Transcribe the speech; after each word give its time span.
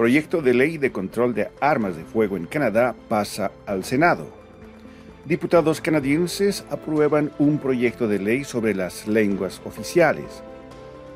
Proyecto 0.00 0.40
de 0.40 0.54
ley 0.54 0.78
de 0.78 0.92
control 0.92 1.34
de 1.34 1.50
armas 1.60 1.94
de 1.94 2.04
fuego 2.04 2.38
en 2.38 2.46
Canadá 2.46 2.94
pasa 3.10 3.52
al 3.66 3.84
Senado. 3.84 4.28
Diputados 5.26 5.82
canadienses 5.82 6.64
aprueban 6.70 7.30
un 7.38 7.58
proyecto 7.58 8.08
de 8.08 8.18
ley 8.18 8.44
sobre 8.44 8.74
las 8.74 9.06
lenguas 9.06 9.60
oficiales. 9.66 10.42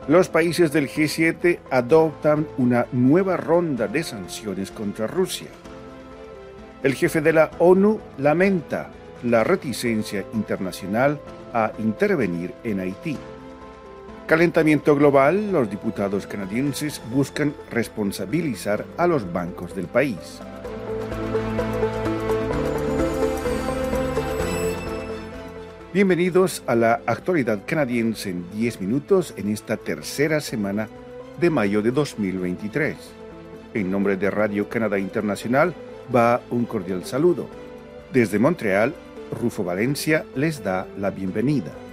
Los 0.06 0.28
países 0.28 0.70
del 0.70 0.90
G7 0.90 1.60
adoptan 1.70 2.46
una 2.58 2.84
nueva 2.92 3.38
ronda 3.38 3.88
de 3.88 4.02
sanciones 4.02 4.70
contra 4.70 5.06
Rusia. 5.06 5.48
El 6.82 6.92
jefe 6.92 7.22
de 7.22 7.32
la 7.32 7.52
ONU 7.60 7.98
lamenta 8.18 8.90
la 9.22 9.44
reticencia 9.44 10.26
internacional 10.34 11.18
a 11.54 11.72
intervenir 11.78 12.52
en 12.62 12.80
Haití. 12.80 13.16
Calentamiento 14.26 14.96
global, 14.96 15.52
los 15.52 15.68
diputados 15.68 16.26
canadienses 16.26 17.02
buscan 17.10 17.54
responsabilizar 17.70 18.86
a 18.96 19.06
los 19.06 19.30
bancos 19.30 19.76
del 19.76 19.86
país. 19.86 20.40
Bienvenidos 25.92 26.62
a 26.66 26.74
la 26.74 27.02
actualidad 27.04 27.60
canadiense 27.66 28.30
en 28.30 28.50
10 28.52 28.80
minutos 28.80 29.34
en 29.36 29.50
esta 29.50 29.76
tercera 29.76 30.40
semana 30.40 30.88
de 31.38 31.50
mayo 31.50 31.82
de 31.82 31.90
2023. 31.90 32.96
En 33.74 33.90
nombre 33.90 34.16
de 34.16 34.30
Radio 34.30 34.70
Canadá 34.70 34.98
Internacional 34.98 35.74
va 36.14 36.40
un 36.50 36.64
cordial 36.64 37.04
saludo. 37.04 37.46
Desde 38.10 38.38
Montreal, 38.38 38.94
Rufo 39.38 39.64
Valencia 39.64 40.24
les 40.34 40.64
da 40.64 40.86
la 40.96 41.10
bienvenida. 41.10 41.83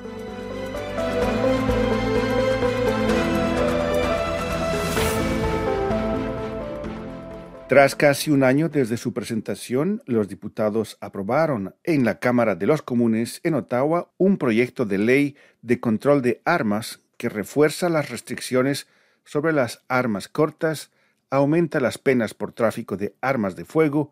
Tras 7.71 7.95
casi 7.95 8.31
un 8.31 8.43
año 8.43 8.67
desde 8.67 8.97
su 8.97 9.13
presentación, 9.13 10.03
los 10.05 10.27
diputados 10.27 10.97
aprobaron 10.99 11.73
en 11.85 12.03
la 12.03 12.19
Cámara 12.19 12.55
de 12.55 12.67
los 12.67 12.81
Comunes 12.81 13.39
en 13.45 13.53
Ottawa 13.53 14.11
un 14.17 14.37
proyecto 14.37 14.85
de 14.85 14.97
ley 14.97 15.37
de 15.61 15.79
control 15.79 16.21
de 16.21 16.41
armas 16.43 16.99
que 17.15 17.29
refuerza 17.29 17.87
las 17.87 18.09
restricciones 18.09 18.87
sobre 19.23 19.53
las 19.53 19.85
armas 19.87 20.27
cortas, 20.27 20.91
aumenta 21.29 21.79
las 21.79 21.97
penas 21.97 22.33
por 22.33 22.51
tráfico 22.51 22.97
de 22.97 23.15
armas 23.21 23.55
de 23.55 23.63
fuego 23.63 24.11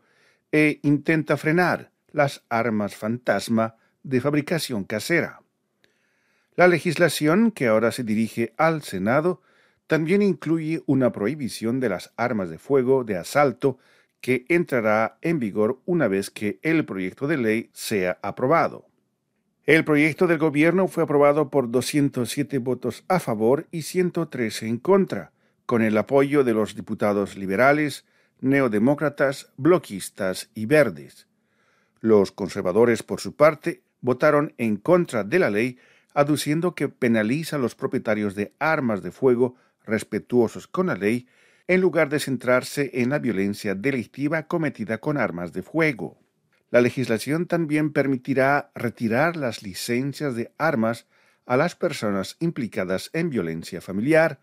e 0.54 0.80
intenta 0.84 1.36
frenar 1.36 1.92
las 2.14 2.46
armas 2.48 2.96
fantasma 2.96 3.76
de 4.04 4.22
fabricación 4.22 4.86
casera. 4.86 5.42
La 6.56 6.70
legislación 6.70 7.52
que 7.52 7.68
ahora 7.68 7.92
se 7.92 8.06
dirige 8.06 8.54
al 8.56 8.84
Senado 8.84 9.42
también 9.90 10.22
incluye 10.22 10.84
una 10.86 11.12
prohibición 11.12 11.80
de 11.80 11.90
las 11.90 12.14
armas 12.16 12.52
de 12.52 12.60
fuego 12.60 13.04
de 13.04 13.18
asalto 13.18 13.80
que 14.22 14.46
entrará 14.48 15.18
en 15.24 15.40
vigor 15.40 15.82
una 15.88 16.08
vez 16.08 16.30
que 16.30 16.60
el 16.62 16.86
proyecto 16.86 17.26
de 17.26 17.38
ley 17.38 17.70
sea 17.74 18.20
aprobado. 18.22 18.86
El 19.66 19.84
proyecto 19.86 20.28
del 20.28 20.38
gobierno 20.38 20.88
fue 20.88 21.02
aprobado 21.02 21.50
por 21.50 21.72
207 21.72 22.60
votos 22.60 23.04
a 23.08 23.20
favor 23.20 23.66
y 23.72 23.82
113 23.82 24.68
en 24.68 24.78
contra, 24.78 25.32
con 25.66 25.82
el 25.82 25.98
apoyo 25.98 26.44
de 26.44 26.54
los 26.54 26.76
diputados 26.76 27.36
liberales, 27.36 28.06
neodemócratas, 28.42 29.52
bloquistas 29.58 30.52
y 30.54 30.68
verdes. 30.68 31.28
Los 32.00 32.32
conservadores, 32.32 33.02
por 33.02 33.22
su 33.22 33.36
parte, 33.36 33.82
votaron 34.02 34.54
en 34.60 34.76
contra 34.76 35.24
de 35.24 35.40
la 35.40 35.50
ley, 35.50 35.80
aduciendo 36.14 36.76
que 36.76 36.90
penaliza 36.90 37.56
a 37.56 37.60
los 37.60 37.74
propietarios 37.74 38.36
de 38.36 38.54
armas 38.60 39.02
de 39.02 39.12
fuego 39.12 39.56
respetuosos 39.86 40.68
con 40.68 40.88
la 40.88 40.96
ley, 40.96 41.28
en 41.68 41.82
lugar 41.82 42.10
de 42.10 42.20
centrarse 42.20 42.90
en 42.94 43.10
la 43.10 43.20
violencia 43.20 43.76
delictiva 43.76 44.48
cometida 44.48 44.98
con 44.98 45.18
armas 45.18 45.54
de 45.54 45.62
fuego. 45.62 46.18
La 46.72 46.82
legislación 46.82 47.48
también 47.48 47.94
permitirá 47.94 48.72
retirar 48.76 49.36
las 49.36 49.64
licencias 49.64 50.36
de 50.36 50.52
armas 50.58 51.08
a 51.46 51.58
las 51.58 51.76
personas 51.76 52.38
implicadas 52.40 53.10
en 53.14 53.30
violencia 53.30 53.82
familiar, 53.82 54.40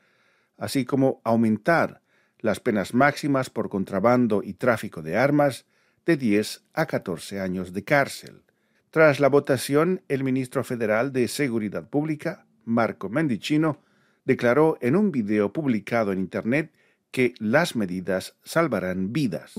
así 0.56 0.84
como 0.84 1.21
aumentar 1.25 2.03
las 2.38 2.61
penas 2.61 2.94
máximas 2.94 3.50
por 3.50 3.69
contrabando 3.69 4.43
y 4.43 4.55
tráfico 4.55 5.03
de 5.03 5.16
armas 5.16 5.66
de 6.05 6.16
10 6.16 6.65
a 6.75 6.87
14 6.87 7.41
años 7.41 7.72
de 7.72 7.84
cárcel. 7.84 8.43
Tras 8.91 9.21
la 9.21 9.28
votación, 9.28 10.03
el 10.09 10.25
ministro 10.25 10.65
federal 10.65 11.12
de 11.12 11.28
Seguridad 11.28 11.88
Pública, 11.88 12.47
Marco 12.65 13.09
Mendicino, 13.09 13.82
declaró 14.26 14.76
en 14.82 14.97
un 14.97 15.10
video 15.10 15.53
publicado 15.53 16.12
en 16.12 16.19
Internet 16.19 16.72
que 17.10 17.32
las 17.38 17.76
medidas 17.76 18.37
salvarán 18.44 19.12
vidas. 19.12 19.54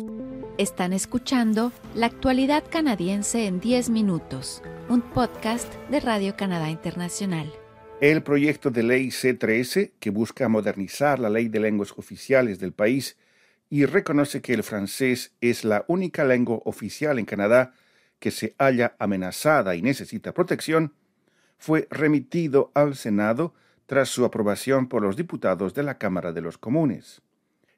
Están 0.59 0.93
escuchando 0.93 1.71
La 1.95 2.05
actualidad 2.05 2.63
canadiense 2.69 3.47
en 3.47 3.59
10 3.59 3.89
minutos, 3.89 4.61
un 4.89 5.01
podcast 5.01 5.73
de 5.89 5.99
Radio 6.01 6.35
Canadá 6.35 6.69
Internacional. 6.69 7.51
El 7.99 8.21
proyecto 8.21 8.69
de 8.69 8.83
ley 8.83 9.07
C13, 9.07 9.93
que 9.99 10.11
busca 10.11 10.49
modernizar 10.49 11.17
la 11.17 11.29
ley 11.29 11.47
de 11.47 11.59
lenguas 11.59 11.93
oficiales 11.97 12.59
del 12.59 12.73
país 12.73 13.17
y 13.69 13.85
reconoce 13.85 14.41
que 14.41 14.53
el 14.53 14.63
francés 14.63 15.31
es 15.41 15.63
la 15.63 15.83
única 15.87 16.23
lengua 16.25 16.59
oficial 16.65 17.17
en 17.17 17.25
Canadá 17.25 17.73
que 18.19 18.31
se 18.31 18.53
halla 18.59 18.95
amenazada 18.99 19.75
y 19.75 19.81
necesita 19.81 20.33
protección, 20.33 20.93
fue 21.57 21.87
remitido 21.89 22.71
al 22.75 22.95
Senado 22.95 23.55
tras 23.87 24.09
su 24.09 24.25
aprobación 24.25 24.87
por 24.87 25.01
los 25.01 25.15
diputados 25.15 25.73
de 25.73 25.81
la 25.81 25.97
Cámara 25.97 26.33
de 26.33 26.41
los 26.41 26.57
Comunes. 26.57 27.21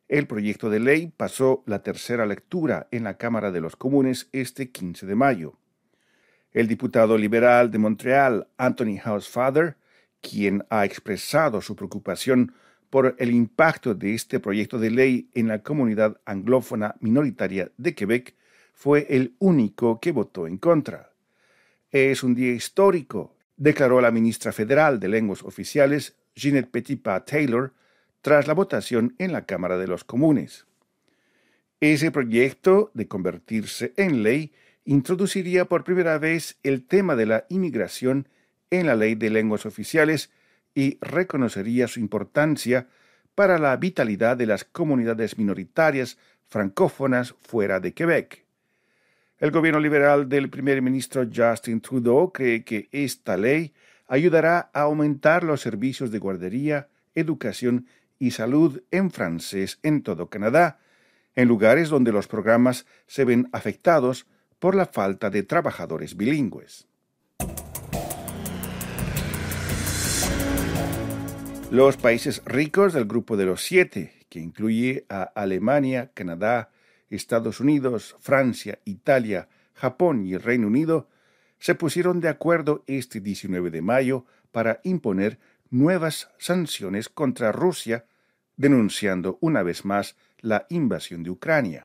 El 0.10 0.26
proyecto 0.26 0.72
de 0.72 0.80
ley 0.80 1.14
pasó 1.16 1.64
la 1.68 1.84
tercera 1.84 2.26
lectura 2.26 2.88
en 2.92 3.04
la 3.04 3.18
Cámara 3.18 3.52
de 3.52 3.62
los 3.62 3.76
Comunes 3.76 4.28
este 4.32 4.72
15 4.72 5.06
de 5.06 5.16
mayo. 5.16 5.54
El 6.52 6.68
diputado 6.68 7.16
liberal 7.16 7.70
de 7.70 7.78
Montreal, 7.78 8.48
Anthony 8.58 8.98
Housefather, 9.04 9.78
quien 10.20 10.66
ha 10.72 10.84
expresado 10.84 11.62
su 11.62 11.76
preocupación 11.76 12.54
por 12.90 13.16
el 13.20 13.30
impacto 13.30 13.94
de 13.94 14.16
este 14.16 14.40
proyecto 14.40 14.80
de 14.80 14.90
ley 14.90 15.30
en 15.36 15.48
la 15.48 15.62
comunidad 15.62 16.20
anglófona 16.26 16.96
minoritaria 17.02 17.72
de 17.78 17.94
Quebec, 17.94 18.36
fue 18.74 19.06
el 19.10 19.36
único 19.38 20.00
que 20.00 20.12
votó 20.12 20.48
en 20.48 20.58
contra. 20.58 21.12
Es 21.92 22.24
un 22.24 22.34
día 22.34 22.52
histórico, 22.52 23.36
declaró 23.60 24.00
la 24.00 24.10
ministra 24.10 24.52
federal 24.54 25.00
de 25.00 25.10
Lenguas 25.10 25.44
Oficiales, 25.44 26.16
Jeanette 26.34 26.72
Petitpas 26.72 27.26
Taylor, 27.26 27.74
tras 28.22 28.48
la 28.48 28.54
votación 28.54 29.16
en 29.20 29.34
la 29.34 29.46
Cámara 29.46 29.78
de 29.78 29.86
los 29.86 30.06
Comunes. 30.06 30.66
Ese 31.82 32.10
proyecto, 32.10 32.90
de 32.94 33.08
convertirse 33.08 33.94
en 33.98 34.24
ley, 34.24 34.54
introduciría 34.86 35.66
por 35.66 35.84
primera 35.84 36.18
vez 36.18 36.58
el 36.64 36.88
tema 36.88 37.16
de 37.16 37.26
la 37.26 37.46
inmigración 37.50 38.30
en 38.72 38.88
la 38.88 38.96
ley 38.96 39.16
de 39.16 39.30
lenguas 39.30 39.66
oficiales 39.66 40.32
y 40.74 40.98
reconocería 41.02 41.88
su 41.88 42.00
importancia 42.00 42.88
para 43.36 43.60
la 43.60 43.76
vitalidad 43.76 44.38
de 44.38 44.46
las 44.46 44.64
comunidades 44.64 45.38
minoritarias 45.38 46.18
francófonas 46.48 47.36
fuera 47.42 47.82
de 47.82 47.94
Quebec. 47.94 48.46
El 49.40 49.52
gobierno 49.52 49.80
liberal 49.80 50.28
del 50.28 50.50
primer 50.50 50.82
ministro 50.82 51.26
Justin 51.34 51.80
Trudeau 51.80 52.34
cree 52.34 52.66
que 52.66 52.90
esta 52.92 53.38
ley 53.38 53.74
ayudará 54.06 54.70
a 54.74 54.82
aumentar 54.82 55.46
los 55.46 55.62
servicios 55.62 56.12
de 56.12 56.20
guardería, 56.20 56.90
educación 57.16 57.88
y 58.20 58.32
salud 58.32 58.84
en 58.92 59.12
francés 59.12 59.80
en 59.82 60.04
todo 60.04 60.30
Canadá, 60.30 60.80
en 61.36 61.48
lugares 61.48 61.88
donde 61.88 62.12
los 62.12 62.28
programas 62.28 62.86
se 63.08 63.24
ven 63.24 63.48
afectados 63.54 64.28
por 64.60 64.76
la 64.76 64.88
falta 64.88 65.30
de 65.30 65.44
trabajadores 65.44 66.18
bilingües. 66.18 66.86
Los 71.72 71.96
países 71.96 72.42
ricos 72.44 72.92
del 72.92 73.06
grupo 73.06 73.38
de 73.38 73.46
los 73.46 73.64
siete, 73.64 74.12
que 74.28 74.42
incluye 74.42 75.06
a 75.08 75.24
Alemania, 75.24 76.12
Canadá, 76.14 76.72
Estados 77.10 77.60
Unidos, 77.60 78.16
Francia, 78.20 78.80
Italia, 78.86 79.50
Japón 79.74 80.26
y 80.26 80.34
el 80.34 80.42
Reino 80.42 80.68
Unido 80.68 81.10
se 81.60 81.76
pusieron 81.76 82.20
de 82.22 82.30
acuerdo 82.30 82.84
este 82.88 83.20
19 83.20 83.70
de 83.70 83.82
mayo 83.82 84.26
para 84.52 84.80
imponer 84.84 85.40
nuevas 85.70 86.30
sanciones 86.38 87.10
contra 87.10 87.52
Rusia, 87.52 88.06
denunciando 88.58 89.38
una 89.42 89.64
vez 89.64 89.86
más 89.86 90.16
la 90.40 90.66
invasión 90.70 91.24
de 91.24 91.30
Ucrania. 91.30 91.84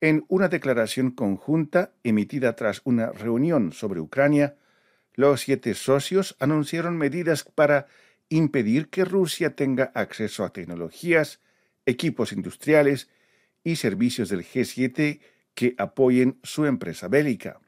En 0.00 0.24
una 0.28 0.48
declaración 0.48 1.10
conjunta 1.10 1.92
emitida 2.02 2.56
tras 2.56 2.82
una 2.84 3.10
reunión 3.10 3.72
sobre 3.72 4.00
Ucrania, 4.00 4.56
los 5.14 5.42
siete 5.42 5.74
socios 5.74 6.36
anunciaron 6.40 6.96
medidas 6.96 7.44
para 7.44 7.86
impedir 8.28 8.88
que 8.88 9.04
Rusia 9.04 9.54
tenga 9.54 9.92
acceso 9.94 10.44
a 10.44 10.52
tecnologías, 10.52 11.40
equipos 11.86 12.32
industriales 12.32 13.08
y 13.64 13.76
servicios 13.76 14.28
del 14.28 14.44
G7 14.44 15.20
que 15.54 15.74
apoyen 15.78 16.38
su 16.42 16.66
empresa 16.66 17.08
bélica. 17.08 17.60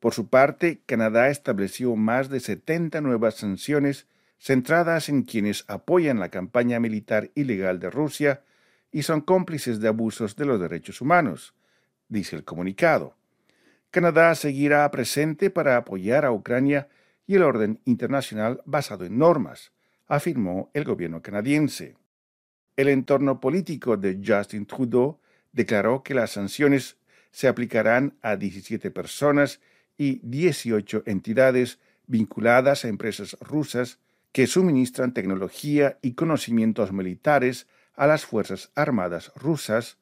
Por 0.00 0.14
su 0.14 0.28
parte, 0.28 0.80
Canadá 0.86 1.28
estableció 1.28 1.94
más 1.94 2.30
de 2.30 2.40
70 2.40 3.02
nuevas 3.02 3.34
sanciones 3.34 4.06
centradas 4.38 5.10
en 5.10 5.22
quienes 5.22 5.64
apoyan 5.68 6.18
la 6.18 6.30
campaña 6.30 6.80
militar 6.80 7.30
ilegal 7.34 7.78
de 7.78 7.90
Rusia 7.90 8.42
y 8.90 9.02
son 9.02 9.20
cómplices 9.20 9.80
de 9.80 9.88
abusos 9.88 10.36
de 10.36 10.46
los 10.46 10.58
derechos 10.58 11.02
humanos, 11.02 11.54
dice 12.08 12.36
el 12.36 12.44
comunicado. 12.44 13.14
Canadá 13.90 14.34
seguirá 14.34 14.90
presente 14.90 15.50
para 15.50 15.76
apoyar 15.76 16.24
a 16.24 16.32
Ucrania 16.32 16.88
y 17.26 17.34
el 17.34 17.42
orden 17.42 17.80
internacional 17.84 18.62
basado 18.64 19.04
en 19.04 19.18
normas, 19.18 19.72
afirmó 20.08 20.70
el 20.74 20.84
gobierno 20.84 21.22
canadiense. 21.22 21.96
El 22.80 22.88
entorno 22.88 23.40
político 23.40 23.98
de 23.98 24.22
Justin 24.26 24.64
Trudeau 24.64 25.20
declaró 25.52 26.02
que 26.02 26.14
las 26.14 26.30
sanciones 26.30 26.96
se 27.30 27.46
aplicarán 27.46 28.16
a 28.22 28.36
17 28.36 28.90
personas 28.90 29.60
y 29.98 30.18
18 30.22 31.02
entidades 31.04 31.78
vinculadas 32.06 32.86
a 32.86 32.88
empresas 32.88 33.36
rusas 33.38 33.98
que 34.32 34.46
suministran 34.46 35.12
tecnología 35.12 35.98
y 36.00 36.14
conocimientos 36.14 36.90
militares 36.90 37.66
a 37.96 38.06
las 38.06 38.24
Fuerzas 38.24 38.72
Armadas 38.74 39.30
rusas, 39.36 39.98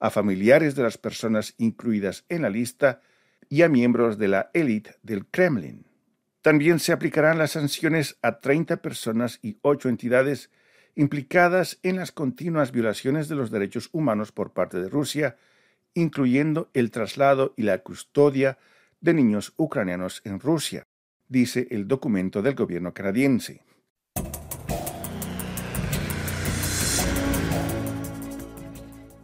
a 0.00 0.08
familiares 0.08 0.74
de 0.74 0.82
las 0.82 0.96
personas 0.96 1.52
incluidas 1.58 2.24
en 2.30 2.40
la 2.40 2.48
lista 2.48 3.02
y 3.50 3.60
a 3.60 3.68
miembros 3.68 4.16
de 4.16 4.28
la 4.28 4.50
élite 4.54 4.96
del 5.02 5.26
Kremlin. 5.26 5.84
También 6.40 6.78
se 6.78 6.92
aplicarán 6.92 7.36
las 7.36 7.50
sanciones 7.50 8.16
a 8.22 8.40
30 8.40 8.78
personas 8.78 9.40
y 9.42 9.58
8 9.60 9.90
entidades 9.90 10.48
implicadas 10.96 11.78
en 11.82 11.96
las 11.96 12.12
continuas 12.12 12.72
violaciones 12.72 13.28
de 13.28 13.34
los 13.34 13.50
derechos 13.50 13.88
humanos 13.92 14.32
por 14.32 14.52
parte 14.52 14.78
de 14.80 14.88
Rusia, 14.88 15.36
incluyendo 15.94 16.70
el 16.72 16.90
traslado 16.90 17.54
y 17.56 17.62
la 17.62 17.78
custodia 17.78 18.58
de 19.00 19.14
niños 19.14 19.52
ucranianos 19.56 20.22
en 20.24 20.40
Rusia, 20.40 20.86
dice 21.28 21.66
el 21.70 21.88
documento 21.88 22.42
del 22.42 22.54
gobierno 22.54 22.94
canadiense. 22.94 23.62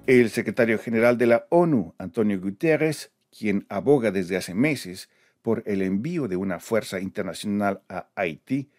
El 0.07 0.31
secretario 0.31 0.79
general 0.79 1.19
de 1.19 1.27
la 1.27 1.47
ONU, 1.51 1.95
Antonio 1.99 2.41
Guterres, 2.41 3.13
quien 3.31 3.65
aboga 3.69 4.11
desde 4.11 4.37
hace 4.37 4.55
meses 4.55 5.09
por 5.41 5.63
el 5.67 5.83
envío 5.83 6.27
de 6.27 6.35
una 6.35 6.59
fuerza 6.59 7.01
internacional 7.01 7.83
a 7.89 8.09
Haití, 8.17 8.71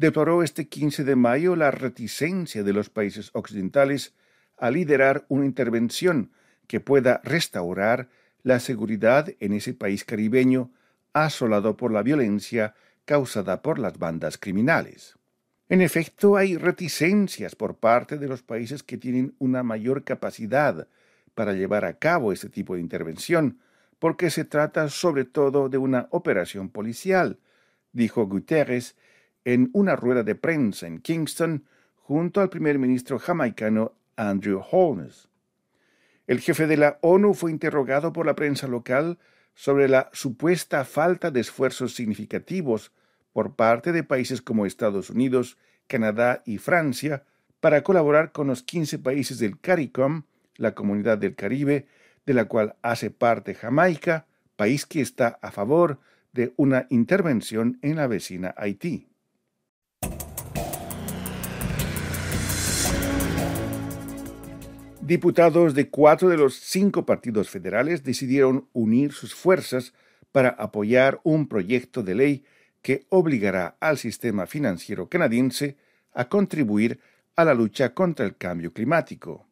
deploró 0.00 0.42
este 0.42 0.66
15 0.66 1.04
de 1.04 1.14
mayo 1.14 1.56
la 1.56 1.70
reticencia 1.70 2.62
de 2.62 2.72
los 2.72 2.88
países 2.88 3.28
occidentales 3.34 4.14
a 4.56 4.70
liderar 4.70 5.26
una 5.28 5.44
intervención 5.44 6.32
que 6.66 6.80
pueda 6.80 7.20
restaurar 7.22 8.08
la 8.42 8.60
seguridad 8.60 9.28
en 9.40 9.52
ese 9.52 9.74
país 9.74 10.06
caribeño 10.06 10.70
asolado 11.12 11.76
por 11.76 11.92
la 11.92 12.02
violencia 12.02 12.74
causada 13.04 13.60
por 13.60 13.78
las 13.78 13.98
bandas 13.98 14.38
criminales. 14.38 15.18
En 15.68 15.82
efecto, 15.82 16.38
hay 16.38 16.56
reticencias 16.56 17.54
por 17.54 17.76
parte 17.76 18.16
de 18.16 18.26
los 18.26 18.42
países 18.42 18.82
que 18.82 18.96
tienen 18.96 19.34
una 19.38 19.62
mayor 19.62 20.04
capacidad 20.04 20.88
para 21.34 21.52
llevar 21.52 21.84
a 21.84 21.98
cabo 21.98 22.32
este 22.32 22.48
tipo 22.48 22.74
de 22.74 22.80
intervención, 22.80 23.58
porque 23.98 24.30
se 24.30 24.46
trata 24.46 24.88
sobre 24.88 25.26
todo 25.26 25.68
de 25.68 25.76
una 25.76 26.08
operación 26.10 26.70
policial, 26.70 27.38
dijo 27.92 28.26
Guterres 28.26 28.96
en 29.44 29.70
una 29.72 29.96
rueda 29.96 30.22
de 30.22 30.34
prensa 30.34 30.86
en 30.86 31.00
Kingston 31.00 31.64
junto 31.96 32.40
al 32.40 32.50
primer 32.50 32.78
ministro 32.78 33.18
jamaicano 33.18 33.94
Andrew 34.16 34.62
Holness. 34.70 35.28
El 36.26 36.40
jefe 36.40 36.66
de 36.66 36.76
la 36.76 36.98
ONU 37.02 37.34
fue 37.34 37.50
interrogado 37.50 38.12
por 38.12 38.26
la 38.26 38.34
prensa 38.36 38.68
local 38.68 39.18
sobre 39.54 39.88
la 39.88 40.10
supuesta 40.12 40.84
falta 40.84 41.30
de 41.30 41.40
esfuerzos 41.40 41.94
significativos 41.94 42.92
por 43.32 43.54
parte 43.54 43.92
de 43.92 44.04
países 44.04 44.42
como 44.42 44.66
Estados 44.66 45.10
Unidos, 45.10 45.58
Canadá 45.86 46.42
y 46.46 46.58
Francia 46.58 47.24
para 47.60 47.82
colaborar 47.82 48.32
con 48.32 48.46
los 48.46 48.62
15 48.62 48.98
países 49.00 49.38
del 49.38 49.58
CARICOM, 49.58 50.22
la 50.56 50.74
Comunidad 50.74 51.18
del 51.18 51.34
Caribe, 51.34 51.86
de 52.26 52.34
la 52.34 52.46
cual 52.46 52.76
hace 52.82 53.10
parte 53.10 53.54
Jamaica, 53.54 54.26
país 54.56 54.86
que 54.86 55.00
está 55.00 55.38
a 55.42 55.50
favor 55.50 55.98
de 56.32 56.54
una 56.56 56.86
intervención 56.90 57.78
en 57.82 57.96
la 57.96 58.06
vecina 58.06 58.54
Haití. 58.56 59.09
Diputados 65.10 65.74
de 65.74 65.90
cuatro 65.90 66.28
de 66.28 66.36
los 66.36 66.54
cinco 66.54 67.04
partidos 67.04 67.50
federales 67.50 68.04
decidieron 68.04 68.68
unir 68.72 69.10
sus 69.10 69.34
fuerzas 69.34 69.92
para 70.30 70.50
apoyar 70.50 71.20
un 71.24 71.48
proyecto 71.48 72.04
de 72.04 72.14
ley 72.14 72.44
que 72.80 73.06
obligará 73.08 73.76
al 73.80 73.98
sistema 73.98 74.46
financiero 74.46 75.08
canadiense 75.08 75.76
a 76.12 76.28
contribuir 76.28 77.00
a 77.34 77.44
la 77.44 77.54
lucha 77.54 77.92
contra 77.92 78.24
el 78.24 78.36
cambio 78.36 78.72
climático 78.72 79.48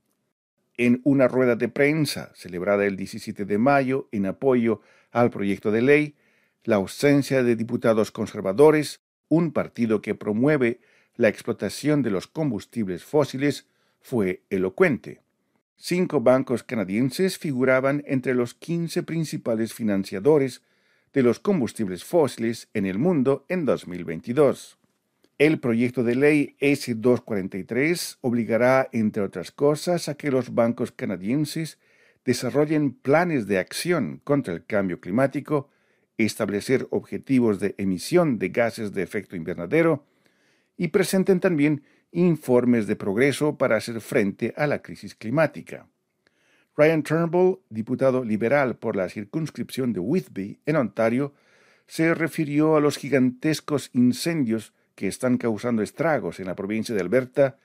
en 0.76 1.00
una 1.02 1.26
rueda 1.26 1.56
de 1.56 1.68
prensa 1.68 2.30
celebrada 2.36 2.86
el 2.86 2.94
17 2.94 3.44
de 3.44 3.58
mayo 3.58 4.08
en 4.12 4.26
apoyo 4.26 4.80
al 5.10 5.30
proyecto 5.30 5.72
de 5.72 5.82
ley, 5.82 6.14
la 6.62 6.76
ausencia 6.76 7.42
de 7.42 7.56
diputados 7.56 8.12
conservadores, 8.12 9.00
un 9.28 9.52
partido 9.52 10.02
que 10.02 10.14
promueve 10.14 10.78
la 11.16 11.26
explotación 11.26 12.02
de 12.02 12.10
los 12.10 12.28
combustibles 12.28 13.02
fósiles, 13.02 13.66
fue 14.00 14.44
elocuente. 14.50 15.20
Cinco 15.80 16.20
bancos 16.20 16.64
canadienses 16.64 17.38
figuraban 17.38 18.02
entre 18.04 18.34
los 18.34 18.52
15 18.54 19.04
principales 19.04 19.72
financiadores 19.72 20.62
de 21.12 21.22
los 21.22 21.38
combustibles 21.38 22.04
fósiles 22.04 22.68
en 22.74 22.84
el 22.84 22.98
mundo 22.98 23.46
en 23.48 23.64
2022. 23.64 24.76
El 25.38 25.60
proyecto 25.60 26.02
de 26.02 26.16
ley 26.16 26.56
S-243 26.58 28.18
obligará, 28.22 28.88
entre 28.90 29.22
otras 29.22 29.52
cosas, 29.52 30.08
a 30.08 30.16
que 30.16 30.32
los 30.32 30.52
bancos 30.52 30.90
canadienses 30.90 31.78
desarrollen 32.24 32.92
planes 32.92 33.46
de 33.46 33.58
acción 33.58 34.20
contra 34.24 34.54
el 34.54 34.66
cambio 34.66 35.00
climático, 35.00 35.70
establecer 36.16 36.88
objetivos 36.90 37.60
de 37.60 37.76
emisión 37.78 38.40
de 38.40 38.48
gases 38.48 38.92
de 38.92 39.04
efecto 39.04 39.36
invernadero 39.36 40.04
y 40.76 40.88
presenten 40.88 41.38
también 41.38 41.84
informes 42.12 42.86
de 42.86 42.96
progreso 42.96 43.56
para 43.56 43.76
hacer 43.76 44.00
frente 44.00 44.54
a 44.56 44.66
la 44.66 44.80
crisis 44.80 45.14
climática. 45.14 45.86
Ryan 46.76 47.02
Turnbull, 47.02 47.58
diputado 47.70 48.24
liberal 48.24 48.76
por 48.76 48.94
la 48.94 49.08
circunscripción 49.08 49.92
de 49.92 50.00
Whitby, 50.00 50.60
en 50.64 50.76
Ontario, 50.76 51.34
se 51.86 52.14
refirió 52.14 52.76
a 52.76 52.80
los 52.80 52.98
gigantescos 52.98 53.90
incendios 53.94 54.72
que 54.94 55.08
están 55.08 55.38
causando 55.38 55.82
estragos 55.82 56.38
en 56.38 56.46
la 56.46 56.54
provincia 56.54 56.94
de 56.94 57.00
Alberta 57.00 57.56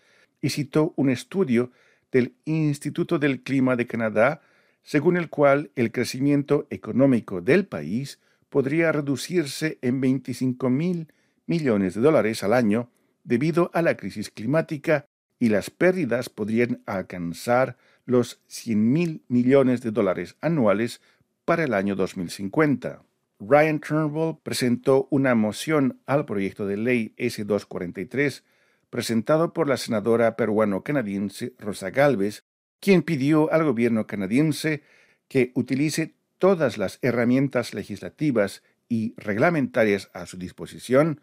y 0.42 0.50
citó 0.50 0.94
un 0.96 1.10
estudio 1.10 1.72
del 2.12 2.36
Instituto 2.46 3.20
del 3.20 3.42
Clima 3.42 3.76
de 3.76 3.88
Canadá, 3.88 4.42
según 4.82 5.18
el 5.18 5.30
cual 5.30 5.72
el 5.76 5.92
crecimiento 5.92 6.68
económico 6.70 7.42
del 7.42 7.66
país 7.66 8.20
podría 8.50 8.92
reducirse 8.92 9.78
en 9.82 10.00
25 10.00 10.70
mil 10.70 11.12
millones 11.48 11.96
de 11.96 12.02
dólares 12.02 12.44
al 12.44 12.54
año 12.54 12.90
debido 13.24 13.72
a 13.74 13.82
la 13.82 13.98
crisis 13.98 14.30
climática 14.30 15.06
y 15.40 15.50
las 15.50 15.70
pérdidas 15.70 16.30
podrían 16.30 16.82
alcanzar 16.86 17.78
los 18.06 18.42
100 18.48 18.92
mil 18.92 19.24
millones 19.28 19.82
de 19.82 19.92
dólares 19.92 20.36
anuales 20.42 21.02
para 21.46 21.64
el 21.64 21.74
año 21.74 21.96
2050. 21.96 23.04
Ryan 23.40 23.80
Turnbull 23.80 24.38
presentó 24.42 25.08
una 25.10 25.36
moción 25.36 26.00
al 26.06 26.26
proyecto 26.26 26.66
de 26.66 26.78
ley 26.78 27.14
S-243 27.18 28.44
presentado 28.90 29.54
por 29.54 29.68
la 29.68 29.78
senadora 29.78 30.36
peruano-canadiense 30.36 31.54
Rosa 31.58 31.90
Galvez, 31.90 32.44
quien 32.80 33.02
pidió 33.02 33.52
al 33.52 33.64
gobierno 33.64 34.06
canadiense 34.06 34.84
que 35.28 35.52
utilice 35.56 36.16
todas 36.38 36.78
las 36.78 37.00
herramientas 37.02 37.74
legislativas 37.74 38.62
y 38.88 39.14
reglamentarias 39.18 40.10
a 40.14 40.26
su 40.26 40.38
disposición 40.38 41.22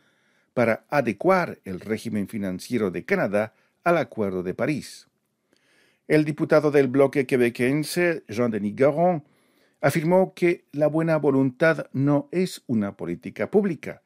para 0.61 0.85
adecuar 0.91 1.59
el 1.65 1.81
régimen 1.81 2.29
financiero 2.29 2.91
de 2.91 3.07
Canadá 3.07 3.55
al 3.83 3.97
Acuerdo 3.97 4.43
de 4.43 4.53
París. 4.53 5.09
El 6.07 6.27
diputado 6.27 6.71
del 6.71 6.89
bloque 6.89 7.27
quebequense, 7.27 8.25
Jean-Denis 8.29 8.77
Garon, 8.77 9.25
afirmó 9.81 10.35
que 10.35 10.67
la 10.73 10.87
buena 10.89 11.17
voluntad 11.17 11.87
no 11.95 12.29
es 12.31 12.63
una 12.67 12.95
política 12.95 13.51
pública 13.51 14.03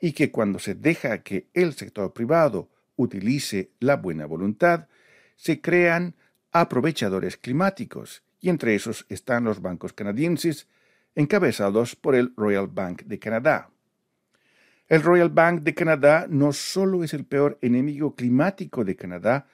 y 0.00 0.12
que 0.12 0.30
cuando 0.30 0.58
se 0.58 0.74
deja 0.74 1.22
que 1.22 1.48
el 1.52 1.74
sector 1.74 2.14
privado 2.14 2.70
utilice 2.96 3.72
la 3.78 3.96
buena 3.96 4.24
voluntad, 4.24 4.88
se 5.36 5.60
crean 5.60 6.14
aprovechadores 6.52 7.36
climáticos, 7.36 8.22
y 8.40 8.48
entre 8.48 8.74
esos 8.74 9.04
están 9.10 9.44
los 9.44 9.60
bancos 9.60 9.92
canadienses, 9.92 10.68
encabezados 11.14 11.96
por 11.96 12.14
el 12.14 12.32
Royal 12.34 12.66
Bank 12.66 13.02
de 13.02 13.18
Canadá. 13.18 13.68
El 14.88 15.02
Royal 15.02 15.28
Bank 15.28 15.62
de 15.62 15.74
Canadá 15.74 16.26
no 16.30 16.52
solo 16.54 17.04
es 17.04 17.12
el 17.12 17.24
peor 17.24 17.58
enemigo 17.60 18.14
climático 18.14 18.84
de 18.84 18.96
Canadá, 18.96 19.46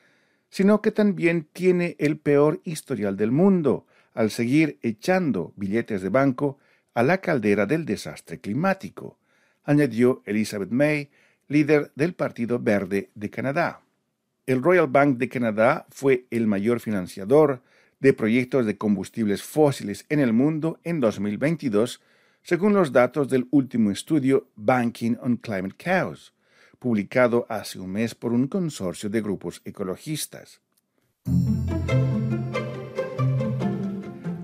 sino 0.48 0.80
que 0.80 0.92
también 0.92 1.48
tiene 1.52 1.96
el 1.98 2.18
peor 2.18 2.60
historial 2.62 3.16
del 3.16 3.32
mundo, 3.32 3.86
al 4.14 4.30
seguir 4.30 4.78
echando 4.82 5.52
billetes 5.56 6.02
de 6.02 6.08
banco 6.08 6.58
a 6.94 7.02
la 7.02 7.18
caldera 7.18 7.66
del 7.66 7.84
desastre 7.84 8.38
climático, 8.38 9.18
añadió 9.64 10.22
Elizabeth 10.24 10.70
May, 10.70 11.10
líder 11.48 11.90
del 11.96 12.14
Partido 12.14 12.60
Verde 12.60 13.10
de 13.16 13.30
Canadá. 13.30 13.80
el 14.46 14.62
Royal 14.62 14.86
Bank 14.86 15.16
de 15.16 15.28
Canadá 15.28 15.86
fue 15.90 16.26
el 16.30 16.46
mayor 16.46 16.78
financiador 16.78 17.62
de 17.98 18.12
proyectos 18.12 18.66
de 18.66 18.76
combustibles 18.76 19.42
fósiles 19.42 20.04
en 20.10 20.20
el 20.20 20.32
mundo 20.32 20.78
en 20.84 21.00
2022, 21.00 22.00
según 22.44 22.74
los 22.74 22.92
datos 22.92 23.28
del 23.28 23.48
último 23.50 23.90
estudio 23.90 24.48
Banking 24.54 25.16
on 25.22 25.38
Climate 25.38 25.74
Chaos, 25.78 26.34
publicado 26.78 27.46
hace 27.48 27.80
un 27.80 27.90
mes 27.90 28.14
por 28.14 28.34
un 28.34 28.48
consorcio 28.48 29.08
de 29.08 29.22
grupos 29.22 29.62
ecologistas. 29.64 30.60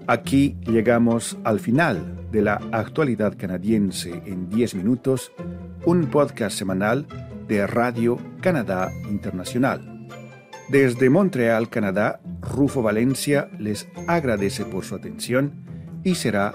Aquí 0.07 0.57
llegamos 0.67 1.37
al 1.45 1.61
final 1.61 2.27
de 2.33 2.41
la 2.41 2.55
actualidad 2.73 3.37
canadiense 3.37 4.11
en 4.25 4.49
10 4.49 4.77
minutos, 4.77 5.31
un 5.85 6.07
podcast 6.07 6.57
semanal 6.57 7.07
de 7.47 7.67
Radio 7.67 8.19
Canadá 8.41 8.91
Internacional. 9.11 10.09
Desde 10.71 11.11
Montreal, 11.11 11.69
Canadá, 11.69 12.21
Rufo 12.41 12.81
Valencia 12.81 13.51
les 13.59 13.87
agradece 14.07 14.65
por 14.65 14.85
su 14.85 14.95
atención 14.95 15.53
y 16.03 16.15
será 16.15 16.55